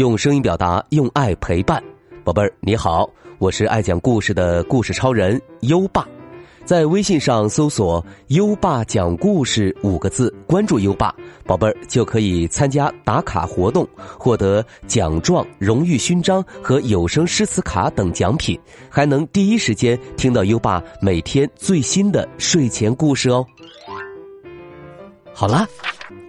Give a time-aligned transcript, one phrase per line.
[0.00, 1.78] 用声音表达，用爱陪伴。
[2.24, 6.08] 宝贝儿，你好，我是爱讲故事的故事超人优爸。
[6.64, 13.86] 在微信上搜索“优爸讲故事”五个字，关注优爸，宝贝儿就可以参加打卡活动，
[14.18, 18.58] 获得奖状、荣誉勋章和有声诗词卡等奖品，
[18.88, 23.44] 还能第一时间听到优爸每天最新的睡前故事哦。
[25.34, 25.68] 好啦，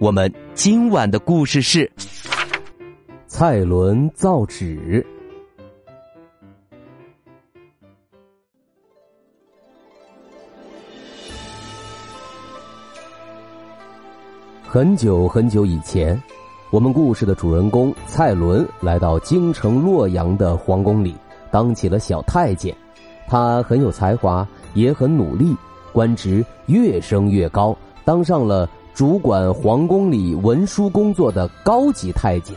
[0.00, 1.88] 我们今晚的故事是
[3.32, 5.06] 蔡伦造纸。
[14.66, 16.20] 很久很久以前，
[16.72, 21.14] 我们故事的主人公蔡伦来到京城洛阳的皇宫里，
[21.52, 22.76] 当起了小太监。
[23.28, 25.56] 他很有才华，也很努力，
[25.92, 32.56] 官职越升越高，当上了主管皇宫里文书工作的高级太监，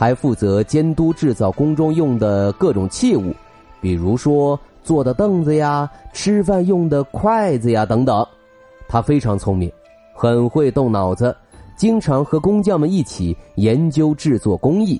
[0.00, 3.34] 还负责监督制造宫中用的各种器物，
[3.82, 8.26] 比如说坐的凳子呀、吃饭用的筷子呀等等。
[8.88, 9.70] 他非常聪明，
[10.14, 11.36] 很会动脑子。
[11.76, 14.98] 经常和工匠们一起研究制作工艺。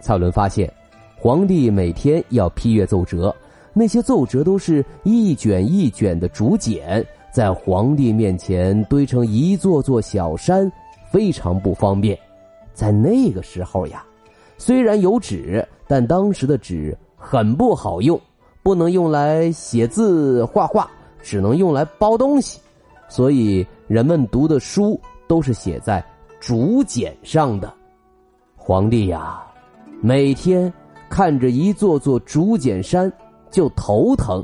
[0.00, 0.72] 蔡伦发现，
[1.18, 3.36] 皇帝每天要批阅奏折，
[3.74, 10.72] 那些奏折都是一卷一卷的竹简，在皇帝面前堆成一座座小山，
[11.12, 12.18] 非常不方便。
[12.72, 14.02] 在那个时候呀，
[14.60, 18.20] 虽然有纸，但当时的纸很不好用，
[18.62, 20.86] 不能用来写字画画，
[21.22, 22.60] 只能用来包东西，
[23.08, 26.04] 所以人们读的书都是写在。
[26.40, 27.72] 竹简上的
[28.54, 29.42] 皇帝呀，
[30.02, 30.70] 每天
[31.08, 33.10] 看着一座座竹简山
[33.50, 34.42] 就头疼；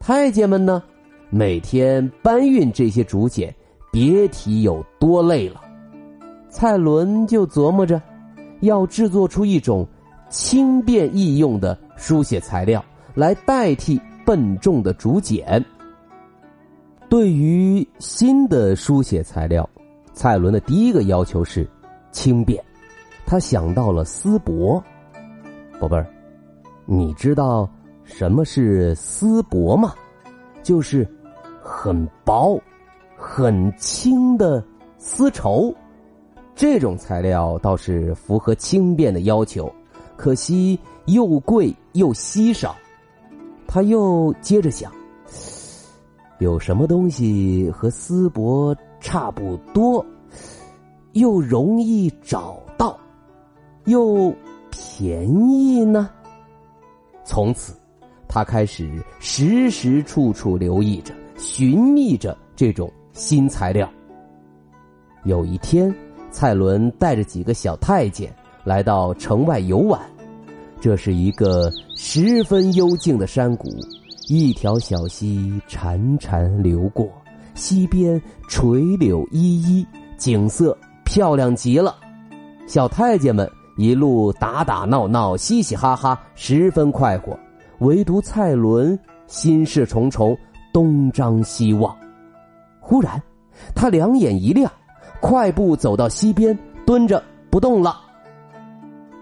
[0.00, 0.82] 太监们呢，
[1.28, 3.54] 每天搬运这些竹简，
[3.92, 5.60] 别提有多累了。
[6.48, 8.00] 蔡伦就琢磨着，
[8.60, 9.86] 要制作出一种
[10.28, 12.84] 轻便易用的书写材料
[13.14, 15.64] 来代替笨重的竹简。
[17.08, 19.68] 对于新的书写材料。
[20.18, 21.68] 蔡伦的第一个要求是
[22.10, 22.58] 轻便，
[23.26, 24.82] 他想到了丝帛。
[25.78, 26.06] 宝贝儿，
[26.86, 27.68] 你知道
[28.02, 29.92] 什么是丝帛吗？
[30.62, 31.06] 就是
[31.60, 32.58] 很薄、
[33.14, 34.64] 很轻的
[34.96, 35.70] 丝绸。
[36.56, 39.70] 这种材料倒是符合轻便的要求，
[40.16, 42.74] 可惜又贵又稀少。
[43.68, 44.90] 他又接着想，
[46.38, 48.74] 有什么东西和丝帛？
[48.98, 50.04] 差不多，
[51.12, 52.98] 又容易找到，
[53.84, 54.34] 又
[54.70, 56.10] 便宜呢。
[57.22, 57.74] 从此，
[58.26, 58.90] 他开始
[59.20, 63.88] 时时处处留意着、寻觅着这种新材料。
[65.24, 65.94] 有一天，
[66.38, 68.30] 蔡伦带着几个小太监
[68.62, 69.98] 来到城外游玩。
[70.78, 73.70] 这是一个十分幽静的山谷，
[74.28, 77.08] 一条小溪潺潺流过。
[77.54, 78.20] 溪边
[78.50, 79.86] 垂柳依依，
[80.18, 80.76] 景色
[81.06, 81.96] 漂亮极了。
[82.66, 87.34] 小太监们一路打打闹闹，嘻嘻哈哈，十分快活。
[87.78, 90.36] 唯独蔡伦心事重重，
[90.70, 91.96] 东张西望。
[92.78, 93.22] 忽然，
[93.74, 94.70] 他两眼一亮，
[95.26, 96.56] 快步走到溪边，
[96.86, 97.20] 蹲着
[97.50, 98.00] 不动了。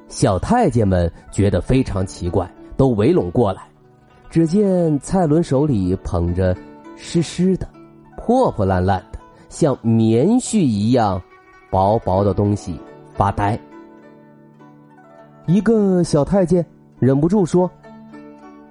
[0.06, 3.62] 小太监们觉得非常奇怪，都围拢过来。
[4.28, 6.54] 只见蔡伦手里捧着
[6.94, 7.66] 湿湿的。
[8.18, 11.20] 破破烂烂的，像棉絮一样
[11.70, 12.78] 薄薄的东西，
[13.14, 13.58] 发呆。
[15.46, 16.64] 一个小太监
[16.98, 17.70] 忍不住说：“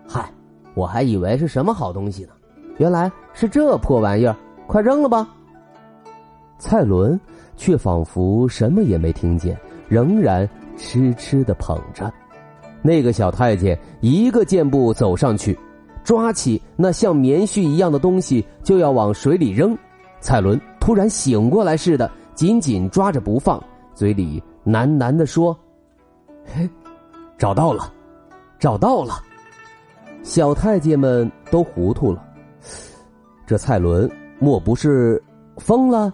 [0.07, 0.29] 嗨，
[0.75, 2.33] 我还以为是什么好东西呢，
[2.77, 4.35] 原来是这破玩意儿，
[4.67, 5.27] 快扔了吧！”
[6.63, 7.19] 蔡伦
[7.57, 9.57] 却仿佛什么也没听见，
[9.89, 12.09] 仍然痴痴的捧着。
[12.81, 15.59] 那个小太监一个箭步走上去。
[16.05, 19.77] 抓起那像棉絮一样的东西就要往水里扔，
[20.21, 23.61] 蔡伦突然醒过来似的，紧紧抓着不放，
[23.93, 25.57] 嘴里喃喃的说
[26.45, 26.69] ：“嘿，
[27.37, 27.91] 找到了，
[28.57, 29.15] 找到了！”
[30.23, 32.23] 小太监们都糊涂了，
[33.45, 34.09] 这蔡伦
[34.39, 35.21] 莫不是
[35.57, 36.13] 疯了、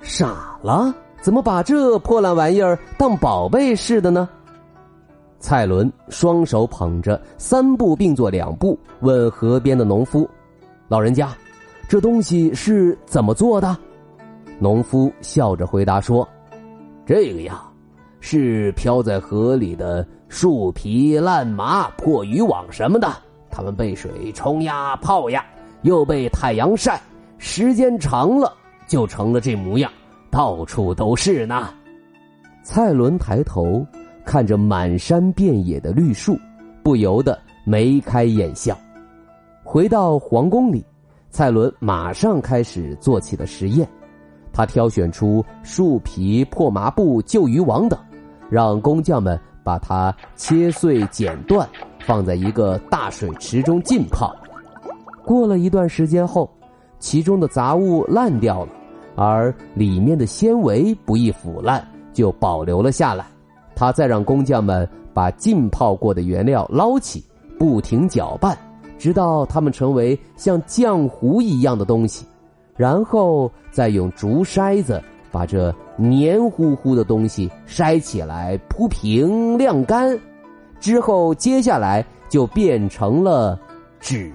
[0.00, 0.94] 傻了？
[1.20, 4.26] 怎么把这破烂玩意儿当宝贝似的呢？
[5.38, 10.28] 蔡伦双手捧着，三步并作两步，问河边的农夫
[10.88, 11.36] ：“老人家，
[11.88, 13.76] 这东西是怎么做的？”
[14.58, 16.26] 农夫笑着回答说
[17.04, 17.62] ：“这个呀，
[18.20, 23.10] 是漂在河里的树皮、烂麻、破渔网什么的，
[23.50, 25.44] 它们被水冲呀、泡呀，
[25.82, 27.00] 又被太阳晒，
[27.36, 28.52] 时间长了
[28.90, 29.90] 就成了这模样，
[30.30, 31.72] 到处都是呢。”
[32.62, 33.86] 蔡伦抬头。
[34.22, 36.38] 看着满山遍野的绿树，
[36.84, 38.78] 不由得眉开眼笑。
[39.64, 40.84] 回到皇宫里，
[41.30, 43.88] 蔡伦马上开始做起了实验。
[44.52, 47.98] 他挑选出树皮、破麻布、旧渔网等，
[48.48, 51.68] 让工匠们把它切碎、剪断，
[52.06, 54.32] 放在一个大水池中浸泡。
[55.24, 56.48] 过了一段时间后，
[57.00, 58.72] 其中的杂物烂掉了，
[59.14, 63.26] 而里面的纤维不易腐烂，就保留了下来。
[63.74, 67.24] 他再让工匠们把浸泡过的原料捞起，
[67.58, 68.56] 不停搅拌，
[68.98, 72.26] 直到它们成为像浆糊一样的东西。
[72.76, 80.18] 然后再用竹筛子把这黏糊糊的东西筛起来，铺平晾干，
[80.78, 83.58] 之后接下来就变成了
[83.98, 84.32] 纸。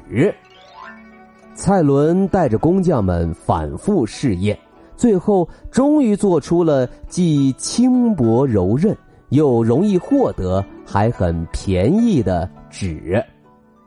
[1.56, 4.58] 蔡伦带着工匠们反复试验，
[4.96, 8.96] 最后终于做出了既轻薄柔韧
[9.30, 13.24] 又容易获得还很便宜的纸。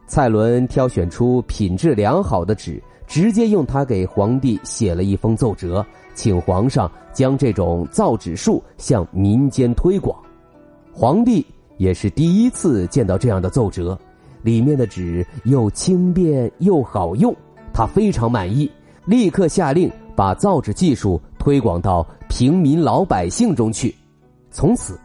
[0.07, 2.83] 蔡伦挑选出品质良好的纸。
[3.09, 5.83] 直接用它给皇帝写了一封奏折，
[6.15, 10.15] 请皇上将这种造纸术向民间推广。
[10.93, 11.43] 皇帝
[11.79, 13.99] 也是第一次见到这样的奏折，
[14.43, 17.35] 里面的纸又轻便又好用，
[17.73, 18.71] 他非常满意，
[19.07, 23.95] 立刻下令把造纸技术推广到平民老百姓中去。
[24.51, 24.99] 从此，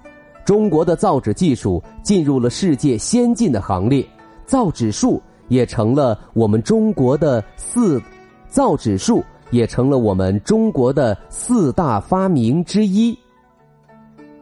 [0.44, 4.04] 中国的造纸技术进入了世界先进的行列，
[4.48, 5.22] 造纸术。
[5.50, 8.02] 也成了我们中国的四
[8.48, 13.16] 造纸术，也成了我们中国的四大发明之一。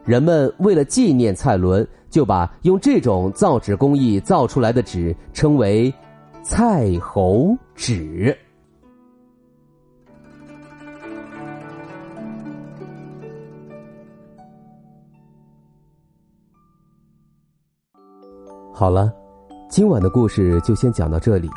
[0.04, 5.92] 人们为了纪念蔡伦，就把用这种造纸工艺造出来的纸称为
[6.42, 8.34] “蔡侯纸”。
[18.82, 19.12] 好了。
[19.68, 21.48] 今晚的故事就先讲到这里，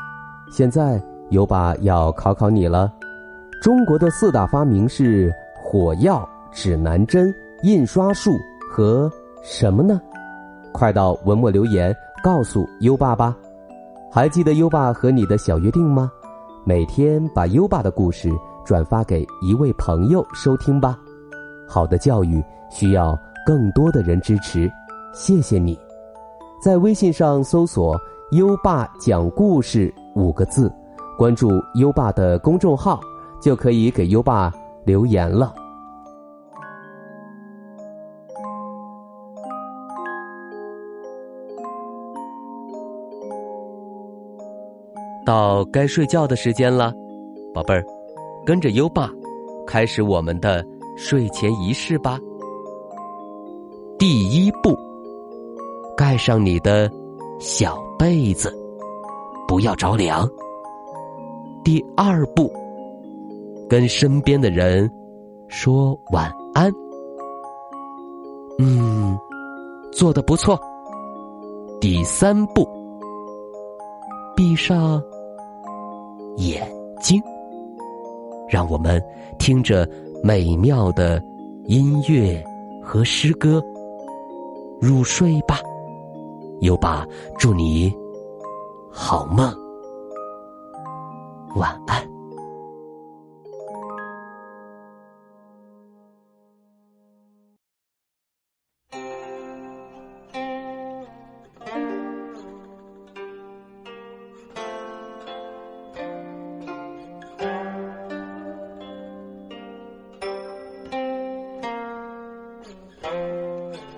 [0.51, 1.01] 现在
[1.31, 2.93] 优爸要考考你了。
[3.59, 7.33] 中国的四大发明是火药、指南针、
[7.63, 8.37] 印刷术
[8.69, 9.11] 和
[9.41, 9.99] 什么呢？
[10.71, 11.91] 快到文末留言
[12.23, 13.35] 告诉优爸吧。
[14.11, 16.11] 还记得优爸和你的小约定吗？
[16.63, 18.29] 每天把优爸的故事
[18.63, 20.95] 转发给一位朋友收听吧。
[21.67, 22.39] 好的教育
[22.69, 23.17] 需要
[23.47, 24.71] 更多的人支持，
[25.11, 25.75] 谢谢你。
[26.65, 27.95] 在微信上搜索
[28.33, 30.73] “优爸讲故事”五个字，
[31.15, 32.99] 关注优爸的公众号，
[33.39, 34.51] 就可以给优爸
[34.83, 35.53] 留言了。
[45.23, 46.91] 到该睡觉的时间了，
[47.53, 47.85] 宝贝儿，
[48.43, 49.07] 跟着优爸，
[49.67, 50.65] 开始我们的
[50.97, 52.19] 睡前仪式吧。
[53.99, 54.84] 第一步。
[55.95, 56.91] 盖上你的
[57.39, 58.53] 小被子，
[59.47, 60.29] 不要着凉。
[61.63, 62.51] 第二步，
[63.69, 64.89] 跟身边的人
[65.47, 66.71] 说晚安。
[68.59, 69.17] 嗯，
[69.91, 70.59] 做的不错。
[71.79, 72.67] 第三步，
[74.35, 75.01] 闭上
[76.37, 76.69] 眼
[77.01, 77.21] 睛，
[78.49, 79.01] 让我们
[79.39, 79.87] 听着
[80.23, 81.23] 美妙的
[81.65, 82.43] 音乐
[82.83, 83.63] 和诗歌
[84.81, 85.59] 入睡吧。
[86.61, 87.05] 又把，
[87.37, 87.93] 祝你
[88.91, 89.53] 好梦，
[91.55, 92.03] 晚安。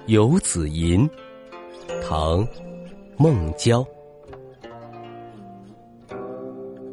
[0.07, 1.07] 游子吟。
[2.09, 2.47] 唐，
[3.17, 3.85] 孟郊。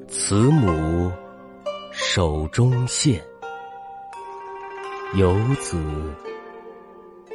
[0.08, 1.08] 慈母
[1.92, 3.22] 手中线，
[5.14, 5.80] 游子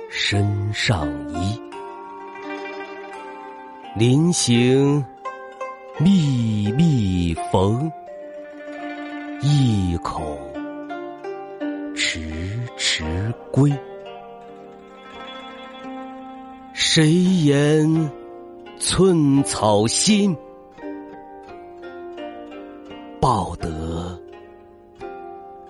[0.10, 1.58] 身上衣。
[3.96, 5.02] 临行
[6.00, 7.90] 密密缝，
[9.42, 10.38] 意恐
[11.96, 13.72] 迟迟归。
[17.02, 18.12] 谁言
[18.78, 20.36] 寸草心，
[23.22, 24.20] 报得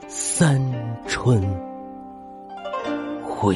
[0.07, 0.59] 三
[1.05, 1.39] 春
[3.24, 3.55] 晖。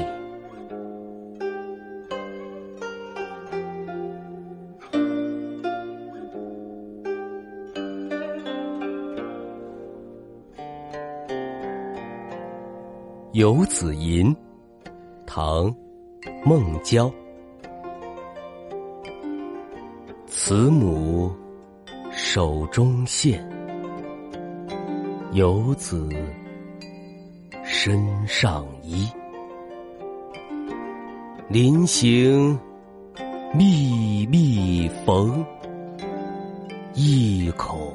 [13.31, 14.35] 游子吟，
[15.25, 15.75] 唐。
[16.45, 17.11] 孟郊。
[20.45, 21.33] 慈母
[22.11, 23.41] 手中线，
[25.31, 26.09] 游子
[27.63, 29.07] 身上衣。
[31.47, 32.59] 临行
[33.53, 35.45] 密密缝，
[36.93, 37.93] 意恐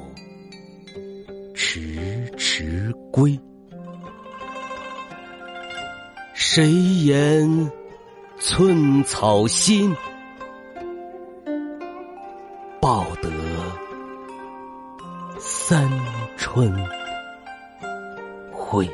[1.53, 3.39] 迟迟归。
[6.33, 7.71] 谁言
[8.39, 9.95] 寸草心，
[12.89, 13.29] 报得
[15.37, 15.87] 三
[16.35, 16.73] 春
[18.51, 18.89] 晖。